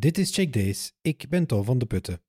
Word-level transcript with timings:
Dit 0.00 0.18
is 0.18 0.34
Check 0.34 0.52
Days. 0.52 0.92
Ik 1.02 1.26
ben 1.28 1.46
Tom 1.46 1.64
van 1.64 1.78
de 1.78 1.86
Putten. 1.86 2.20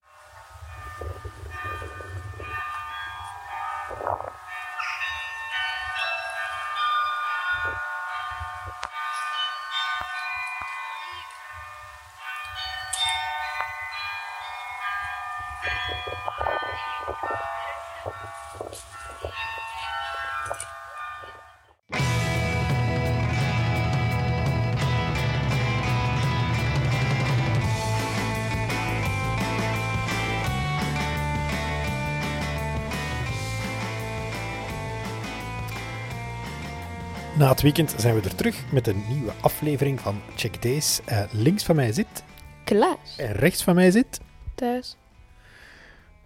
Na 37.38 37.49
het 37.49 37.62
weekend 37.62 37.94
zijn 37.98 38.16
we 38.16 38.21
er 38.21 38.35
terug 38.35 38.71
met 38.71 38.88
een 38.88 39.03
nieuwe 39.09 39.31
aflevering 39.41 39.99
van 39.99 40.21
Check 40.35 40.62
Days. 40.62 40.99
Eh, 41.05 41.23
links 41.31 41.63
van 41.63 41.76
mij 41.76 41.91
zit 41.94 42.23
Klaas. 42.63 43.17
en 43.17 43.31
rechts 43.31 43.63
van 43.63 43.76
mij 43.76 43.91
zit. 43.91 44.20
Thuis. 44.55 44.98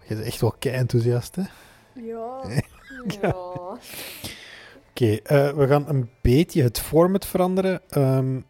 Je 0.06 0.14
bent 0.14 0.26
echt 0.26 0.40
wel 0.40 0.54
kei 0.58 0.74
enthousiast, 0.74 1.36
hè? 1.36 1.42
Ja. 3.20 3.34
Oké, 4.90 5.16
eh, 5.22 5.50
we 5.52 5.66
gaan 5.66 5.88
een 5.88 6.10
beetje 6.20 6.62
het 6.62 6.80
format 6.80 7.26
veranderen. 7.26 7.80
Ehm, 7.88 8.40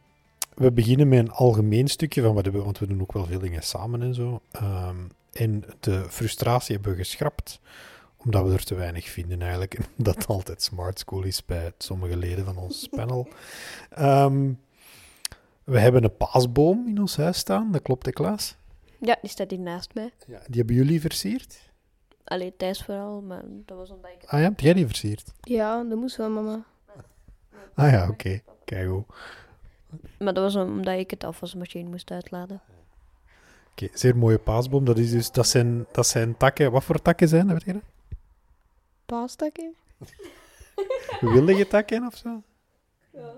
we 0.55 0.73
beginnen 0.73 1.09
met 1.09 1.19
een 1.19 1.31
algemeen 1.31 1.89
stukje 1.89 2.23
van 2.23 2.35
wat 2.35 2.47
we, 2.47 2.63
want 2.63 2.79
we 2.79 2.87
doen 2.87 3.01
ook 3.01 3.13
wel 3.13 3.27
veel 3.27 3.39
dingen 3.39 3.63
samen 3.63 4.03
en 4.03 4.15
zo. 4.15 4.41
Ehm, 4.51 4.97
en 5.33 5.65
de 5.81 6.05
frustratie 6.09 6.75
hebben 6.75 6.93
we 6.93 6.99
geschrapt, 6.99 7.61
omdat 8.17 8.47
we 8.47 8.53
er 8.53 8.65
te 8.65 8.75
weinig 8.75 9.09
vinden 9.09 9.41
eigenlijk. 9.41 9.75
En 9.75 9.85
dat 10.05 10.27
altijd 10.27 10.63
smart 10.63 10.99
school 10.99 11.23
is 11.23 11.45
bij 11.45 11.73
sommige 11.79 12.17
leden 12.17 12.45
van 12.45 12.57
ons 12.57 12.89
panel. 12.89 13.29
Ehm, 13.91 14.53
we 15.65 15.79
hebben 15.81 16.05
een 16.05 16.17
paasboom 16.17 16.89
in 16.89 17.01
ons 17.01 17.17
huis 17.17 17.39
staan, 17.39 17.73
dat 17.73 17.83
klopt, 17.83 18.07
hè, 18.07 18.13
Klaas? 18.13 18.57
Ja, 19.01 19.17
die 19.21 19.31
staat 19.31 19.51
hier 19.51 19.61
naast 19.61 19.95
mij. 19.95 20.13
Ja. 20.27 20.41
Die 20.47 20.57
hebben 20.57 20.75
jullie 20.75 21.01
versierd? 21.01 21.71
Alleen 22.25 22.53
thuis 22.57 22.83
vooral, 22.83 23.21
maar 23.21 23.43
dat 23.47 23.77
was 23.77 23.91
omdat 23.91 24.11
ik... 24.11 24.29
Ah 24.29 24.41
ja, 24.41 24.45
heb 24.49 24.61
jij 24.61 24.73
die 24.73 24.87
versierd? 24.87 25.33
Ja, 25.41 25.85
dat 25.85 25.99
moest 25.99 26.17
wel, 26.17 26.31
mama. 26.31 26.65
Ah 27.75 27.91
ja, 27.91 28.09
oké. 28.09 28.41
Kijk 28.65 28.89
hoe. 28.89 29.05
Maar 30.19 30.35
dat 30.35 30.53
was 30.53 30.57
omdat 30.57 30.99
ik 30.99 31.11
het 31.11 31.25
afwasmachine 31.25 31.89
moest 31.89 32.11
uitladen. 32.11 32.61
Oké, 33.71 33.89
zeer 33.93 34.17
mooie 34.17 34.39
paasboom. 34.39 34.85
Dat, 34.85 34.99
is 34.99 35.11
dus, 35.11 35.31
dat, 35.33 35.47
zijn, 35.47 35.87
dat 35.93 36.07
zijn 36.07 36.37
takken. 36.37 36.73
Wat 36.73 36.85
voor 36.85 37.03
takken 37.03 37.29
zijn 37.29 37.47
dat? 37.47 37.53
Weet 37.53 37.65
je 37.65 37.73
dat? 37.73 37.83
Paastakken? 39.07 39.75
Willige 41.35 41.67
takken 41.67 42.07
of 42.07 42.17
zo? 42.17 42.43
Ja. 43.13 43.35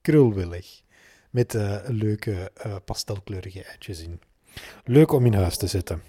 Krulwillig. 0.00 0.82
Met 1.30 1.54
eh, 1.54 1.76
leuke 1.86 2.50
eh, 2.54 2.76
pastelkleurige 2.84 3.64
eitjes 3.64 4.02
in. 4.02 4.20
Leuk 4.84 5.12
om 5.12 5.26
in 5.26 5.34
huis 5.34 5.56
te 5.56 5.66
zetten. 5.66 6.02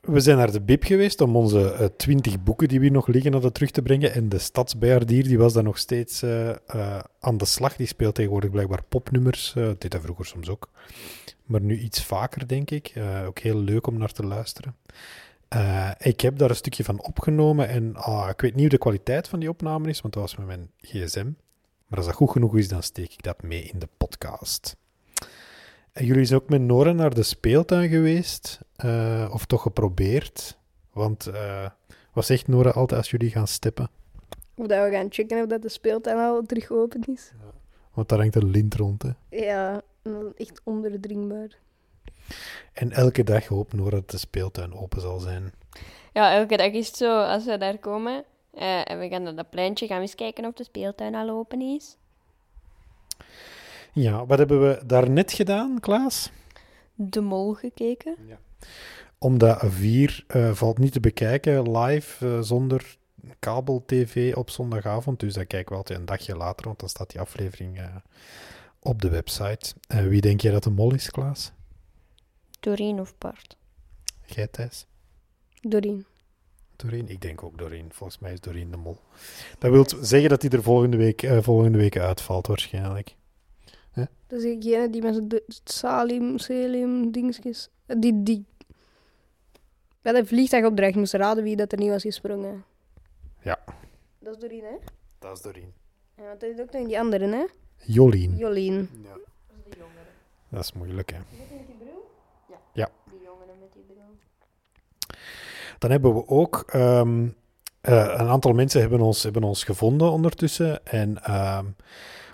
We 0.00 0.20
zijn 0.20 0.36
naar 0.36 0.52
de 0.52 0.60
Bib 0.60 0.84
geweest 0.84 1.20
om 1.20 1.36
onze 1.36 1.72
eh, 1.72 1.86
twintig 1.86 2.42
boeken 2.42 2.68
die 2.68 2.78
we 2.78 2.84
hier 2.84 2.94
nog 2.94 3.06
liggen 3.06 3.32
hadden 3.32 3.52
terug 3.52 3.70
te 3.70 3.82
brengen. 3.82 4.12
En 4.12 4.28
de 4.28 4.38
stadsbejaardier 4.38 5.24
die 5.24 5.38
was 5.38 5.52
daar 5.52 5.62
nog 5.62 5.78
steeds 5.78 6.24
aan 7.20 7.36
de 7.36 7.44
slag. 7.44 7.76
Die 7.76 7.86
speelt 7.86 8.14
tegenwoordig 8.14 8.50
blijkbaar 8.50 8.82
popnummers. 8.88 9.54
eh 9.54 9.66
dit 9.66 9.80
deed 9.80 9.92
hij 9.92 10.02
vroeger 10.02 10.26
soms 10.26 10.48
ook. 10.48 10.68
Maar 11.46 11.60
nu 11.60 11.78
iets 11.78 12.04
vaker, 12.04 12.48
denk 12.48 12.70
ik. 12.70 12.88
Eh, 12.94 13.26
ook 13.26 13.38
heel 13.38 13.58
leuk 13.58 13.86
om 13.86 13.98
naar 13.98 14.12
te 14.12 14.26
luisteren. 14.26 14.76
Eh, 15.48 15.90
ik 15.98 16.20
heb 16.20 16.38
daar 16.38 16.50
een 16.50 16.56
stukje 16.56 16.84
van 16.84 17.02
opgenomen 17.02 17.68
en 17.68 17.96
ah, 17.96 18.28
ik 18.28 18.40
weet 18.40 18.52
niet 18.52 18.60
hoe 18.60 18.70
de 18.70 18.78
kwaliteit 18.78 19.28
van 19.28 19.40
die 19.40 19.48
opname 19.48 19.88
is, 19.88 20.00
want 20.00 20.14
dat 20.14 20.22
was 20.22 20.36
met 20.36 20.46
mijn 20.46 20.70
gsm. 20.80 21.30
Maar 21.86 21.98
als 21.98 22.06
dat 22.06 22.14
goed 22.14 22.30
genoeg 22.30 22.56
is, 22.56 22.68
dan 22.68 22.82
steek 22.82 23.12
ik 23.12 23.22
dat 23.22 23.42
mee 23.42 23.62
in 23.62 23.78
de 23.78 23.88
podcast. 23.96 24.76
En 25.92 26.06
jullie 26.06 26.24
zijn 26.24 26.40
ook 26.40 26.48
met 26.48 26.60
Nora 26.60 26.92
naar 26.92 27.14
de 27.14 27.22
speeltuin 27.22 27.88
geweest, 27.88 28.60
eh, 28.76 29.30
of 29.32 29.44
toch 29.46 29.62
geprobeerd. 29.62 30.58
Want 30.92 31.26
eh, 31.26 31.68
wat 32.12 32.26
zegt 32.26 32.48
Nora 32.48 32.70
altijd 32.70 33.00
als 33.00 33.10
jullie 33.10 33.30
gaan 33.30 33.46
steppen? 33.46 33.90
Of 34.54 34.66
dat 34.66 34.84
we 34.84 34.90
gaan 34.90 35.06
checken 35.10 35.42
of 35.42 35.46
dat 35.46 35.62
de 35.62 35.68
speeltuin 35.68 36.18
al 36.18 36.42
terug 36.42 36.70
open 36.70 37.02
is. 37.06 37.32
Want 37.94 38.08
daar 38.08 38.18
hangt 38.18 38.34
een 38.34 38.50
lint 38.50 38.74
rond. 38.74 39.02
Hè. 39.02 39.10
Ja, 39.30 39.82
echt 40.36 40.60
onderdringbaar. 40.64 41.58
En 42.72 42.92
elke 42.92 43.24
dag 43.24 43.46
hoopt 43.46 43.72
Nora 43.72 43.90
dat 43.90 44.10
de 44.10 44.18
speeltuin 44.18 44.74
open 44.74 45.00
zal 45.00 45.18
zijn. 45.18 45.52
Ja, 46.12 46.34
elke 46.34 46.56
dag 46.56 46.72
is 46.72 46.86
het 46.86 46.96
zo, 46.96 47.20
als 47.22 47.44
we 47.44 47.58
daar 47.58 47.78
komen 47.78 48.24
eh, 48.54 48.90
en 48.90 48.98
we 48.98 49.08
gaan 49.08 49.22
naar 49.22 49.34
dat 49.34 49.50
pleintje, 49.50 49.86
gaan 49.86 49.96
we 49.96 50.02
eens 50.02 50.14
kijken 50.14 50.44
of 50.44 50.54
de 50.54 50.64
speeltuin 50.64 51.14
al 51.14 51.30
open 51.30 51.60
is. 51.60 51.96
Ja, 53.92 54.26
wat 54.26 54.38
hebben 54.38 54.68
we 54.68 54.80
daarnet 54.86 55.32
gedaan, 55.32 55.80
Klaas? 55.80 56.30
De 56.94 57.20
mol 57.20 57.52
gekeken. 57.54 58.16
Omdat 59.18 59.62
4 59.66 60.24
eh, 60.26 60.52
valt 60.52 60.78
niet 60.78 60.92
te 60.92 61.00
bekijken 61.00 61.78
live 61.78 62.26
eh, 62.26 62.40
zonder 62.40 62.96
kabel-tv 63.38 64.34
op 64.34 64.50
zondagavond. 64.50 65.20
Dus 65.20 65.34
dat 65.34 65.46
kijken 65.46 65.72
we 65.72 65.78
altijd 65.78 65.98
een 65.98 66.06
dagje 66.06 66.36
later, 66.36 66.66
want 66.66 66.80
dan 66.80 66.88
staat 66.88 67.10
die 67.10 67.20
aflevering 67.20 67.78
eh, 67.78 67.84
op 68.80 69.02
de 69.02 69.08
website. 69.08 69.74
Wie 69.86 70.20
denk 70.20 70.40
je 70.40 70.50
dat 70.50 70.64
de 70.64 70.70
mol 70.70 70.94
is, 70.94 71.10
Klaas? 71.10 71.52
Doreen 72.66 73.00
of 73.00 73.18
Bart. 73.18 73.56
Jij, 74.24 74.46
Thijs? 74.46 74.86
Doreen. 75.60 76.06
Doreen? 76.76 77.08
Ik 77.08 77.20
denk 77.20 77.42
ook 77.42 77.58
Doreen. 77.58 77.92
Volgens 77.92 78.18
mij 78.18 78.32
is 78.32 78.40
Doreen 78.40 78.70
de 78.70 78.76
mol. 78.76 78.98
Dat 79.58 79.70
wil 79.70 79.86
zeggen 80.00 80.28
dat 80.28 80.42
hij 80.42 80.50
er 80.50 80.62
volgende 80.62 80.96
week, 80.96 81.22
eh, 81.22 81.42
volgende 81.42 81.78
week 81.78 81.98
uitvalt, 81.98 82.46
waarschijnlijk. 82.46 83.14
Dat 84.28 84.42
is 84.42 84.60
degene 84.60 84.90
die 84.90 85.02
met 85.02 85.14
zijn 85.14 85.28
de- 85.28 85.44
Salim, 85.64 86.38
Selim, 86.38 87.10
dingetjes... 87.12 87.68
Die, 87.86 88.22
die 88.22 88.44
bij 90.02 90.12
de 90.12 90.26
vliegtuigopdracht 90.26 90.94
moest 90.94 91.12
raden 91.12 91.44
wie 91.44 91.56
dat 91.56 91.72
er 91.72 91.78
niet 91.78 91.88
was 91.90 92.02
gesprongen. 92.02 92.64
Ja. 93.42 93.58
Dat 94.18 94.34
is 94.34 94.40
Doreen, 94.40 94.64
hè? 94.64 94.76
Dat 95.18 95.36
is 95.36 95.42
Doreen. 95.42 95.72
Ja, 96.16 96.22
want 96.24 96.40
dat 96.40 96.50
is 96.50 96.60
ook 96.60 96.72
nog 96.72 96.86
die 96.86 96.98
andere, 96.98 97.26
hè? 97.26 97.44
Jolien. 97.84 98.36
Jolien. 98.36 98.88
Ja. 99.02 99.16
Dat 100.48 100.64
is 100.64 100.72
moeilijk, 100.72 101.10
hè. 101.10 101.18
Die 101.30 101.38
jongeren 101.38 101.56
met 101.58 101.66
die 101.66 101.76
bril. 101.76 101.95
Dan 105.78 105.90
hebben 105.90 106.14
we 106.14 106.28
ook 106.28 106.64
ehm, 106.66 107.28
eh, 107.80 108.14
een 108.16 108.28
aantal 108.28 108.52
mensen 108.52 108.80
hebben 108.80 109.00
ons, 109.00 109.22
hebben 109.22 109.42
ons 109.42 109.64
gevonden 109.64 110.10
ondertussen. 110.10 110.86
En 110.86 111.22
ehm, 111.22 111.66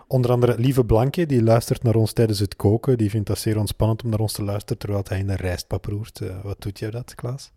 onder 0.06 0.31
andere 0.31 0.59
Lieve 0.59 0.84
Blanke, 0.84 1.26
die 1.26 1.43
luistert 1.43 1.82
naar 1.82 1.94
ons 1.94 2.12
tijdens 2.12 2.38
het 2.38 2.56
koken. 2.56 2.98
Die 2.98 3.10
vindt 3.10 3.26
dat 3.26 3.38
zeer 3.38 3.59
ontspannend 3.59 4.04
om 4.04 4.10
naar 4.10 4.20
ons 4.20 4.32
te 4.32 4.44
luisteren 4.44 4.78
terwijl 4.78 5.04
hij 5.09 5.19
in 5.19 5.26
de 5.26 5.37
rijstpap 5.37 5.84
roert. 5.84 6.20
Eh, 6.20 6.41
wat 6.43 6.60
doet 6.60 6.78
jij 6.78 6.91
dat, 6.91 7.15
Klaas? 7.15 7.50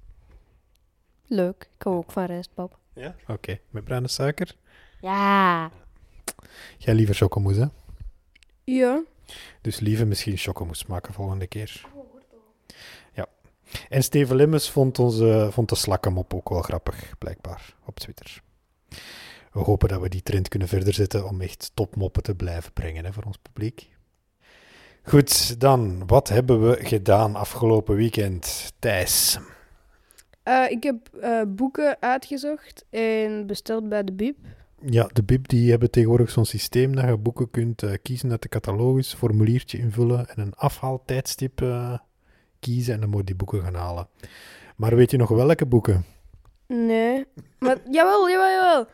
Leuk, 1.27 1.69
ik 1.77 1.83
hou 1.83 1.95
ook 1.95 2.11
van 2.11 2.25
rijstpap. 2.25 2.77
Ja. 2.93 3.15
Oké, 3.27 3.59
met 3.69 3.83
bruine 3.83 4.07
suiker. 4.07 4.55
Ja. 5.01 5.71
Jij 6.77 6.93
liever 6.93 7.15
chocomousse, 7.15 7.61
hè? 7.61 7.67
Ja. 8.63 9.03
Dus 9.61 9.79
Lieve 9.79 10.05
misschien 10.05 10.37
chocomousse 10.37 10.85
maken 10.87 11.13
volgende 11.13 11.47
keer. 11.47 11.85
En 13.89 14.03
Steven 14.03 14.35
Limmes 14.35 14.69
vond, 14.69 14.99
onze, 14.99 15.47
vond 15.51 15.69
de 15.69 15.75
slakkenmop 15.75 16.33
ook 16.33 16.49
wel 16.49 16.61
grappig, 16.61 17.17
blijkbaar, 17.17 17.75
op 17.85 17.99
Twitter. 17.99 18.41
We 19.51 19.59
hopen 19.59 19.87
dat 19.89 20.01
we 20.01 20.09
die 20.09 20.23
trend 20.23 20.47
kunnen 20.47 20.67
verder 20.67 20.93
zetten 20.93 21.27
om 21.27 21.41
echt 21.41 21.71
topmoppen 21.73 22.23
te 22.23 22.35
blijven 22.35 22.73
brengen 22.73 23.05
hè, 23.05 23.13
voor 23.13 23.23
ons 23.23 23.37
publiek. 23.37 23.89
Goed, 25.03 25.59
dan, 25.59 26.07
wat 26.07 26.29
hebben 26.29 26.69
we 26.69 26.85
gedaan 26.85 27.35
afgelopen 27.35 27.95
weekend? 27.95 28.73
Thijs. 28.79 29.39
Eh, 30.43 30.65
ik 30.69 30.83
heb 30.83 31.15
eh, 31.21 31.41
boeken 31.47 31.97
uitgezocht 31.99 32.85
en 32.89 33.47
besteld 33.47 33.89
bij 33.89 34.03
de 34.03 34.13
Bib. 34.13 34.37
Ja, 34.85 35.09
de 35.13 35.23
BIB 35.23 35.47
die 35.47 35.69
hebben 35.69 35.91
tegenwoordig 35.91 36.29
zo'n 36.29 36.45
systeem 36.45 36.95
dat 36.95 37.05
je 37.05 37.17
boeken 37.17 37.49
kunt 37.49 37.83
eh, 37.83 37.93
kiezen 38.01 38.31
uit 38.31 38.41
de 38.41 38.49
catalogus, 38.49 39.13
formuliertje 39.13 39.77
invullen 39.77 40.27
en 40.29 40.41
een 40.41 40.53
afhaaltijdstip 40.53 41.61
kiezen 42.65 42.93
en 42.93 42.99
dan 42.99 43.09
moet 43.09 43.19
je 43.19 43.25
die 43.25 43.35
boeken 43.35 43.61
gaan 43.61 43.75
halen. 43.75 44.07
Maar 44.75 44.95
weet 44.95 45.11
je 45.11 45.17
nog 45.17 45.29
welke 45.29 45.65
boeken? 45.65 46.05
Nee. 46.67 47.25
Maar 47.59 47.77
jawel, 47.91 48.29
jawel, 48.29 48.49
jawel. 48.49 48.87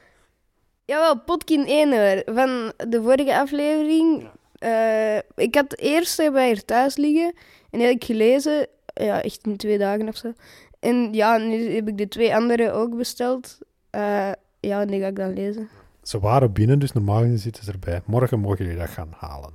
Jawel, 0.85 1.19
Potkin 1.19 1.65
1 1.65 1.91
hoor. 1.91 2.35
Van 2.35 2.73
de 2.89 3.01
vorige 3.01 3.37
aflevering. 3.37 4.29
Eh, 4.57 5.17
ik 5.17 5.55
had 5.55 5.69
de 5.69 5.75
eerste 5.75 6.29
bij 6.31 6.47
hier 6.47 6.65
thuis 6.65 6.97
liggen. 6.97 7.33
En 7.69 7.79
die 7.79 7.87
had 7.87 7.95
ik 7.95 8.03
gelezen. 8.03 8.67
Ja, 8.93 9.21
echt 9.21 9.45
in 9.45 9.57
twee 9.57 9.77
dagen 9.77 10.07
of 10.07 10.15
zo. 10.17 10.33
En 10.79 11.13
ja, 11.13 11.37
nu 11.37 11.75
heb 11.75 11.87
ik 11.87 11.97
de 11.97 12.07
twee 12.07 12.35
andere 12.35 12.71
ook 12.71 12.97
besteld. 12.97 13.57
Eh, 13.89 14.31
ja, 14.59 14.81
en 14.81 14.87
die 14.87 15.01
ga 15.01 15.07
ik 15.07 15.15
dan 15.15 15.33
lezen. 15.33 15.69
Ze 16.01 16.19
waren 16.19 16.53
binnen, 16.53 16.79
dus 16.79 16.91
normaal 16.91 17.21
gezien 17.21 17.39
zitten 17.39 17.63
ze 17.63 17.71
erbij. 17.71 18.01
Morgen 18.05 18.39
mogen 18.39 18.65
jullie 18.65 18.79
dat 18.79 18.89
gaan 18.89 19.13
halen. 19.17 19.53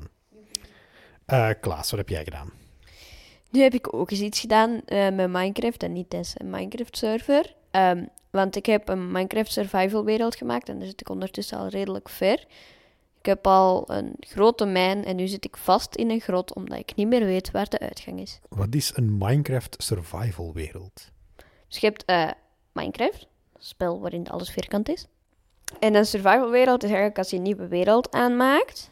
Eh, 1.27 1.51
Klaas, 1.61 1.91
wat 1.91 1.99
heb 1.99 2.09
jij 2.09 2.25
gedaan? 2.25 2.51
Nu 3.57 3.63
heb 3.63 3.75
ik 3.75 3.95
ook 3.95 4.11
eens 4.11 4.21
iets 4.21 4.41
gedaan 4.41 4.81
eh, 4.85 5.11
met 5.11 5.31
Minecraft 5.31 5.83
en 5.83 5.93
niet 5.93 6.15
eens 6.15 6.35
een 6.37 6.51
Minecraft-server. 6.51 7.55
Ehm, 7.71 8.05
want 8.31 8.57
ik 8.57 8.67
heb 8.67 8.89
een 8.89 9.11
Minecraft 9.11 9.53
survival 9.53 10.05
wereld 10.05 10.37
gemaakt 10.37 10.69
en 10.69 10.79
daar 10.79 10.87
zit 10.87 11.01
ik 11.01 11.09
ondertussen 11.09 11.59
al 11.59 11.69
redelijk 11.69 12.09
ver. 12.09 12.47
Ik 13.19 13.27
heb 13.27 13.47
al 13.47 13.91
een 13.91 14.15
grote 14.21 14.65
mijn 14.65 15.05
en 15.05 15.17
nu 15.17 15.27
zit 15.27 15.45
ik 15.45 15.57
vast 15.57 15.95
in 15.95 16.11
een 16.11 16.21
grot 16.21 16.55
omdat 16.55 16.79
ik 16.79 16.95
niet 16.95 17.09
meer 17.09 17.25
weet 17.25 17.51
waar 17.51 17.69
de 17.69 17.79
uitgang 17.79 18.21
is. 18.21 18.41
Wat 18.49 18.75
is 18.75 18.93
een 18.95 19.19
Minecraft 19.19 19.77
survival 19.79 20.53
wereld? 20.53 21.11
Dus 21.69 21.79
je 21.79 21.87
hebt 21.87 22.05
eh, 22.05 22.31
Minecraft, 22.73 23.27
een 23.53 23.63
spel 23.63 24.01
waarin 24.01 24.29
alles 24.29 24.51
vierkant 24.51 24.89
is. 24.89 25.07
En 25.81 25.95
een 25.95 26.07
survival 26.07 26.51
wereld 26.51 26.83
is 26.83 26.89
eigenlijk 26.89 27.19
als 27.19 27.31
je 27.31 27.37
een 27.37 27.43
nieuwe 27.43 27.69
wereld 27.69 28.11
aanmaakt. 28.11 28.91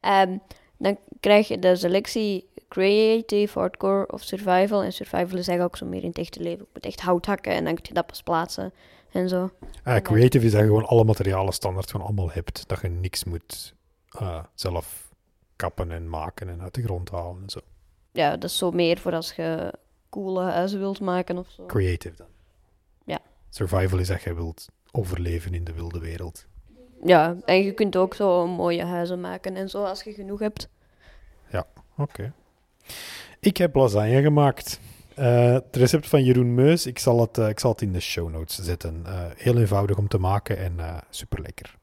Ehm, 0.00 0.36
dan 0.76 0.98
krijg 1.20 1.48
je 1.48 1.58
de 1.58 1.76
selectie 1.76 2.48
creative, 2.68 3.58
hardcore 3.58 4.12
of 4.12 4.22
survival. 4.22 4.82
En 4.82 4.92
survival 4.92 5.38
is 5.38 5.48
eigenlijk 5.48 5.62
ook 5.62 5.76
zo 5.76 5.86
meer 5.86 6.02
in 6.02 6.08
het 6.08 6.18
echte 6.18 6.40
leven. 6.40 6.58
Je 6.58 6.70
moet 6.72 6.84
echt 6.84 7.00
hout 7.00 7.26
hakken 7.26 7.52
en 7.52 7.64
dan 7.64 7.74
kun 7.74 7.84
je 7.88 7.94
dat 7.94 8.06
pas 8.06 8.22
plaatsen 8.22 8.72
en 9.12 9.28
zo. 9.28 9.50
Eh, 9.84 9.96
creative 9.96 10.44
is 10.44 10.52
dat 10.52 10.60
je 10.60 10.66
gewoon 10.66 10.86
alle 10.86 11.04
materialen 11.04 11.52
standaard 11.52 11.90
gewoon 11.90 12.06
allemaal 12.06 12.30
hebt. 12.30 12.68
Dat 12.68 12.80
je 12.80 12.88
niks 12.88 13.24
moet 13.24 13.74
eh, 14.08 14.44
zelf 14.54 15.12
kappen 15.56 15.92
en 15.92 16.08
maken 16.08 16.48
en 16.48 16.62
uit 16.62 16.74
de 16.74 16.82
grond 16.82 17.10
halen 17.10 17.42
en 17.42 17.50
zo. 17.50 17.60
Ja, 18.12 18.30
dat 18.30 18.50
is 18.50 18.58
zo 18.58 18.70
meer 18.70 18.98
voor 18.98 19.14
als 19.14 19.32
je 19.32 19.72
coole 20.08 20.42
huizen 20.42 20.78
wilt 20.78 21.00
maken 21.00 21.38
of 21.38 21.48
zo. 21.50 21.66
Creative 21.66 22.16
dan. 22.16 22.26
Ja. 23.04 23.18
Survival 23.48 23.98
is 23.98 24.08
dat 24.08 24.22
je 24.22 24.34
wilt 24.34 24.68
overleven 24.90 25.54
in 25.54 25.64
de 25.64 25.72
wilde 25.72 25.98
wereld. 25.98 26.46
Ja, 27.04 27.36
en 27.44 27.62
je 27.62 27.72
kunt 27.72 27.96
ook 27.96 28.14
zo 28.14 28.46
mooie 28.46 28.84
huizen 28.84 29.20
maken 29.20 29.56
en 29.56 29.68
zo 29.68 29.84
als 29.84 30.02
je 30.02 30.12
genoeg 30.12 30.38
hebt. 30.38 30.68
Oké. 31.98 32.32
Ik 33.40 33.56
heb 33.56 33.74
lasagne 33.74 34.22
gemaakt. 34.22 34.80
Eh, 35.18 35.52
het 35.52 35.76
recept 35.76 36.08
van 36.08 36.24
Jeroen 36.24 36.54
Meus, 36.54 36.86
ik 36.86 36.98
zal 36.98 37.20
het, 37.20 37.38
eh, 37.38 37.48
ik 37.48 37.58
zal 37.58 37.70
het 37.70 37.82
in 37.82 37.92
de 37.92 38.00
show 38.00 38.30
notes 38.30 38.58
zetten. 38.58 39.02
Eh, 39.06 39.24
heel 39.36 39.58
eenvoudig 39.58 39.96
om 39.96 40.08
te 40.08 40.18
maken 40.18 40.58
en 40.58 40.76
super 41.10 41.40
lekker. 41.40 41.76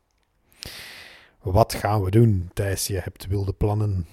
Wat 1.41 1.73
gaan 1.73 2.03
we 2.03 2.11
doen, 2.11 2.49
Thijs? 2.53 2.87
Je 2.87 2.99
hebt 2.99 3.27
wilde 3.27 3.53
plannen. 3.53 4.07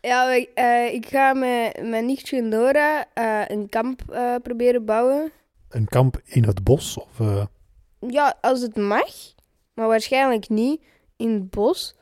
Ja, 0.00 0.32
ik, 0.32 0.48
ik 0.92 1.06
ga 1.06 1.32
met 1.32 1.82
mijn 1.82 2.06
nichtje 2.06 2.42
Nora 2.42 3.06
een 3.48 3.68
kamp 3.68 4.02
proberen 4.42 4.84
bouwen. 4.84 5.32
Een 5.68 5.88
kamp 5.88 6.20
in 6.24 6.44
het 6.44 6.64
bos? 6.64 6.98
Of, 6.98 7.46
Ja, 8.00 8.36
als 8.40 8.60
het 8.60 8.76
mag, 8.76 9.34
maar 9.74 9.88
waarschijnlijk 9.88 10.48
niet 10.48 10.82
in 11.16 11.32
het 11.32 11.50
bos. 11.50 11.96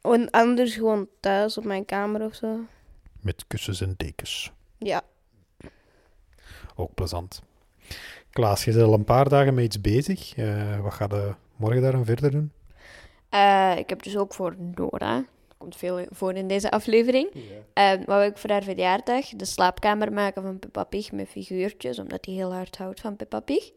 En 0.00 0.30
anders 0.30 0.74
gewoon 0.74 1.08
thuis 1.20 1.58
op 1.58 1.64
mijn 1.64 1.84
kamer 1.84 2.24
of 2.24 2.34
zo. 2.34 2.58
Met 3.22 3.44
kussens 3.46 3.80
en 3.80 3.94
dekens. 3.96 4.52
Ja. 4.78 5.02
Ook 6.74 6.94
plezant. 6.94 7.42
Klaas, 8.30 8.64
je 8.64 8.72
bent 8.72 8.84
al 8.84 8.92
een 8.92 9.04
paar 9.04 9.28
dagen 9.28 9.54
met 9.54 9.64
iets 9.64 9.80
bezig. 9.80 10.36
Eh, 10.36 10.80
wat 10.80 10.94
ga 10.94 11.06
je 11.10 11.34
morgen 11.56 11.82
daaraan 11.82 12.04
verder 12.04 12.30
doen? 12.30 12.52
Eh, 13.28 13.74
ik 13.76 13.88
heb 13.88 14.02
dus 14.02 14.16
ook 14.16 14.34
voor 14.34 14.56
Nora, 14.74 15.16
er 15.16 15.56
komt 15.56 15.76
veel 15.76 16.06
voor 16.10 16.34
in 16.34 16.48
deze 16.48 16.70
aflevering, 16.70 17.30
eh, 17.72 17.92
wou 18.06 18.24
ik 18.24 18.38
voor 18.38 18.50
haar 18.50 18.62
verjaardag 18.62 19.28
de 19.28 19.44
slaapkamer 19.44 20.12
maken 20.12 20.42
van 20.42 20.58
Peppa 20.58 20.84
Pig 20.84 21.12
met 21.12 21.28
figuurtjes, 21.28 21.98
omdat 21.98 22.24
hij 22.24 22.34
heel 22.34 22.52
hard 22.52 22.76
houdt 22.76 23.00
van 23.00 23.16
Peppa 23.16 23.40
Pig. 23.40 23.70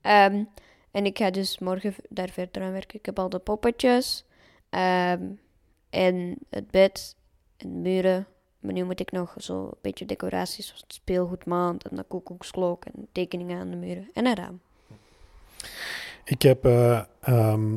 Ehm, 0.00 0.44
en 0.90 1.04
ik 1.04 1.18
ga 1.18 1.30
dus 1.30 1.58
morgen 1.58 1.94
daar 2.08 2.28
verder 2.28 2.62
aan 2.62 2.72
werken. 2.72 2.98
Ik 2.98 3.06
heb 3.06 3.18
al 3.18 3.28
de 3.28 3.38
poppetjes 3.38 4.24
ehm, 4.70 5.22
en 5.90 6.38
het 6.48 6.70
bed 6.70 7.16
en 7.56 7.68
de 7.68 7.78
muren. 7.78 8.26
Maar 8.60 8.72
nu 8.72 8.84
moet 8.84 9.00
ik 9.00 9.12
nog 9.12 9.34
zo 9.36 9.64
een 9.64 9.78
beetje 9.80 10.06
decoraties 10.06 10.66
zoals 10.66 10.80
het 10.80 10.92
speelgoedmand 10.92 11.88
en 11.88 11.96
de 11.96 12.02
koekoeksklok 12.02 12.84
en 12.84 13.08
tekeningen 13.12 13.60
aan 13.60 13.70
de 13.70 13.76
muren 13.76 14.10
en 14.14 14.26
een 14.26 14.36
raam. 14.36 14.60
Ik 16.24 16.42
heb... 16.42 16.64
eh, 16.64 17.02
ehm, 17.20 17.74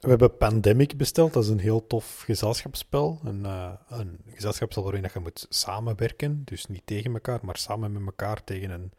we 0.00 0.08
hebben 0.08 0.36
Pandemic 0.36 0.96
besteld. 0.96 1.32
Dat 1.32 1.44
is 1.44 1.48
een 1.48 1.58
heel 1.58 1.86
tof 1.86 2.22
gezelschapsspel. 2.24 3.20
Een, 3.24 3.44
eh, 3.44 3.70
een 3.88 4.18
gezelschapsspel 4.34 4.82
waarin 4.84 5.10
je 5.14 5.20
moet 5.20 5.46
samenwerken. 5.48 6.42
Dus 6.44 6.66
niet 6.66 6.82
tegen 6.84 7.12
elkaar, 7.12 7.38
maar 7.42 7.56
samen 7.56 7.92
met 7.92 8.02
elkaar 8.06 8.44
tegen 8.44 8.70
een, 8.70 8.92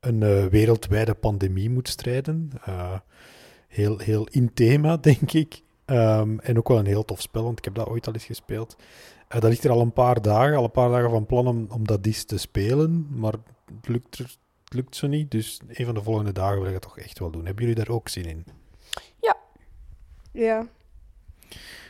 een 0.00 0.22
eh, 0.22 0.46
wereldwijde 0.46 1.14
pandemie 1.14 1.70
moet 1.70 1.88
strijden. 1.88 2.50
Heel, 3.68 3.98
heel 3.98 4.26
in 4.30 4.54
thema, 4.54 4.96
denk 5.10 5.32
ik. 5.32 5.62
Ehm, 5.84 6.38
en 6.38 6.58
ook 6.58 6.68
wel 6.68 6.78
een 6.78 6.86
heel 6.86 7.04
tof 7.04 7.20
spel, 7.20 7.42
want 7.42 7.58
ik 7.58 7.64
heb 7.64 7.74
dat 7.74 7.86
ooit 7.86 8.06
al 8.06 8.12
eens 8.12 8.24
gespeeld. 8.24 8.76
Dat 9.38 9.42
ligt 9.42 9.64
er 9.64 9.70
al 9.70 9.80
een 9.80 9.92
paar 9.92 10.22
dagen, 10.22 10.56
al 10.56 10.64
een 10.64 10.70
paar 10.70 10.90
dagen 10.90 11.10
van 11.10 11.26
plan 11.26 11.46
om, 11.46 11.66
om 11.70 11.86
dat 11.86 12.06
eens 12.06 12.24
te 12.24 12.38
spelen. 12.38 13.06
Maar 13.18 13.32
het 13.32 13.88
lukt, 13.88 14.18
er, 14.18 14.36
het 14.64 14.74
lukt 14.74 14.96
zo 14.96 15.06
niet. 15.06 15.30
Dus 15.30 15.60
een 15.68 15.84
van 15.84 15.94
de 15.94 16.02
volgende 16.02 16.32
dagen 16.32 16.58
wil 16.58 16.66
ik 16.66 16.72
het 16.72 16.82
toch 16.82 16.98
echt 16.98 17.18
wel 17.18 17.30
doen. 17.30 17.44
Hebben 17.44 17.64
jullie 17.64 17.84
daar 17.84 17.94
ook 17.94 18.08
zin 18.08 18.24
in? 18.24 18.44
Ja. 20.32 20.66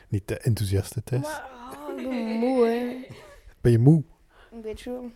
Niet 0.09 0.27
te 0.27 0.39
enthousiast, 0.39 0.95
hè, 0.95 1.03
Thijs? 1.03 1.23
Maar, 1.23 1.79
oh, 1.83 2.01
ik 2.01 2.09
ben 2.09 2.39
moe, 2.39 2.67
hè. 2.67 3.07
Ben 3.61 3.73
je 3.73 3.79
moe? 3.79 4.03
Een 4.53 4.61
beetje 4.61 4.91
wel. 4.91 5.11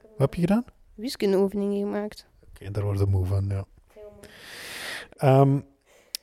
Wat 0.00 0.18
heb 0.18 0.34
je 0.34 0.40
gedaan? 0.40 0.64
Wiskundeoefeningen 0.94 1.78
gemaakt. 1.78 2.26
Oké, 2.48 2.70
daar 2.70 2.84
word 2.84 2.98
je 2.98 3.06
moe 3.06 3.26
van, 3.26 3.48
ja. 3.48 3.64
Ehm, 5.16 5.60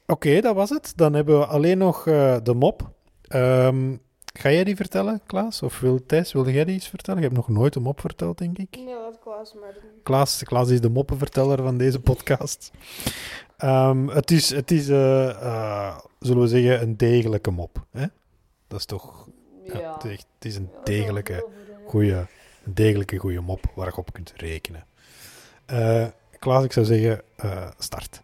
Oké, 0.05 0.41
dat 0.41 0.55
was 0.55 0.69
het. 0.69 0.93
Dan 0.95 1.13
hebben 1.13 1.39
we 1.39 1.45
alleen 1.45 1.77
nog 1.77 2.07
eh, 2.07 2.37
de 2.43 2.53
mop. 2.53 2.92
Ehm, 3.33 3.95
ga 4.33 4.51
jij 4.51 4.63
die 4.63 4.75
vertellen, 4.75 5.21
Klaas? 5.25 5.61
Of 5.61 5.79
wil 5.79 6.05
Thijs, 6.05 6.31
wilde 6.33 6.51
jij 6.51 6.65
die 6.65 6.75
iets 6.75 6.87
vertellen? 6.87 7.19
Je 7.19 7.25
hebt 7.25 7.37
nog 7.37 7.49
nooit 7.49 7.75
een 7.75 7.81
mop 7.81 7.99
verteld, 7.99 8.37
denk 8.37 8.57
ik. 8.57 8.75
Ja, 8.75 8.85
dat 9.03 9.19
was 9.25 9.53
maar. 9.53 9.75
Klaas, 10.03 10.43
Klaas 10.43 10.69
is 10.69 10.81
de 10.81 10.89
moppenverteller 10.89 11.57
van 11.63 11.77
deze 11.77 11.99
podcast. 11.99 12.71
Ehm, 13.57 14.07
het 14.07 14.31
is, 14.31 14.49
het 14.49 14.71
is 14.71 14.89
eh, 14.89 15.29
eh, 15.29 15.97
zullen 16.19 16.41
we 16.41 16.47
zeggen, 16.47 16.81
een 16.81 16.97
degelijke 16.97 17.51
mop. 17.51 17.85
Hè? 17.91 18.05
Dat 18.67 18.79
is 18.79 18.85
toch... 18.85 19.27
Ja, 19.63 19.93
het, 19.93 20.03
is 20.03 20.11
echt- 20.11 20.27
het 20.35 20.45
is 20.45 20.55
een 20.55 20.69
degelijke, 20.83 21.47
goeie, 21.87 22.13
een 22.63 22.73
degelijke 22.73 23.17
goede 23.17 23.39
mop 23.41 23.71
waar 23.75 23.87
je 23.87 23.95
op 23.97 24.13
kunt 24.13 24.33
rekenen. 24.35 24.85
Eh, 25.65 26.07
Klaas, 26.39 26.63
ik 26.63 26.71
zou 26.73 26.85
zeggen, 26.85 27.21
start. 27.77 28.21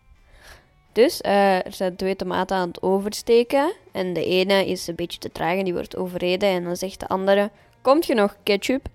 Dus 1.00 1.22
eh, 1.22 1.66
er 1.66 1.74
zijn 1.74 1.96
twee 1.96 2.16
tomaten 2.16 2.58
aan 2.58 2.68
het 2.68 2.82
oversteken. 2.82 3.74
En 3.92 4.14
de 4.14 4.26
ene 4.26 4.66
is 4.66 4.88
een 4.88 4.96
beetje 4.96 5.20
te 5.20 5.32
traag 5.32 5.58
en 5.58 5.64
die 5.64 5.74
wordt 5.74 5.98
overreden. 5.98 6.50
En 6.50 6.64
dan 6.64 6.76
zegt 6.76 7.00
de 7.00 7.08
andere: 7.08 7.50
Komt 7.82 8.06
je 8.06 8.14
nog 8.14 8.36
ketchup? 8.44 8.88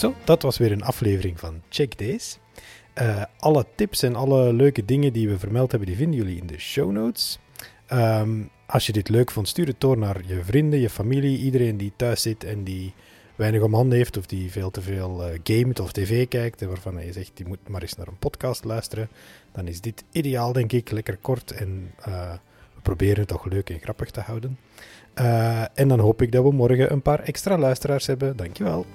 Zo, 0.00 0.14
dat 0.24 0.42
was 0.42 0.58
weer 0.58 0.72
een 0.72 0.82
aflevering 0.82 1.40
van 1.40 1.62
Check 1.68 1.94
This. 1.94 2.38
Eh, 2.94 3.22
alle 3.38 3.66
tips 3.74 4.02
en 4.02 4.16
alle 4.16 4.52
leuke 4.52 4.84
dingen 4.84 5.12
die 5.12 5.28
we 5.28 5.38
vermeld 5.38 5.70
hebben, 5.70 5.88
die 5.88 5.96
vinden 5.98 6.18
jullie 6.18 6.40
in 6.40 6.46
de 6.46 6.58
show 6.58 6.90
notes. 6.90 7.38
Ehm, 7.86 8.42
als 8.66 8.86
je 8.86 8.92
dit 8.92 9.08
leuk 9.08 9.30
vond, 9.30 9.48
stuur 9.48 9.66
het 9.66 9.80
door 9.80 9.98
naar 9.98 10.20
je 10.26 10.44
vrienden, 10.44 10.80
je 10.80 10.90
familie, 10.90 11.38
iedereen 11.38 11.76
die 11.76 11.92
thuis 11.96 12.22
zit 12.22 12.44
en 12.44 12.64
die 12.64 12.94
weinig 13.36 13.62
om 13.62 13.74
handen 13.74 13.98
heeft 13.98 14.16
of 14.16 14.26
die 14.26 14.50
veel 14.50 14.70
te 14.70 14.80
veel 14.80 15.24
eh, 15.24 15.38
gamet 15.42 15.80
of 15.80 15.92
tv 15.92 16.28
kijkt 16.28 16.62
en 16.62 16.68
waarvan 16.68 17.04
je 17.04 17.12
zegt, 17.12 17.30
die 17.34 17.46
moet 17.46 17.68
maar 17.68 17.82
eens 17.82 17.96
naar 17.96 18.08
een 18.08 18.18
podcast 18.18 18.64
luisteren. 18.64 19.08
Dan 19.52 19.68
is 19.68 19.80
dit 19.80 20.04
ideaal, 20.12 20.52
denk 20.52 20.72
ik. 20.72 20.90
Lekker 20.90 21.16
kort 21.16 21.50
en 21.50 21.92
eh, 22.04 22.32
we 22.74 22.80
proberen 22.82 23.18
het 23.18 23.28
toch 23.28 23.44
leuk 23.44 23.70
en 23.70 23.80
grappig 23.80 24.10
te 24.10 24.20
houden. 24.20 24.58
En 25.74 25.88
dan 25.88 25.98
hoop 25.98 26.22
ik 26.22 26.32
dat 26.32 26.44
we 26.44 26.52
morgen 26.52 26.92
een 26.92 27.02
paar 27.02 27.20
extra 27.20 27.58
luisteraars 27.58 28.06
hebben. 28.06 28.36
Dankjewel. 28.36 28.86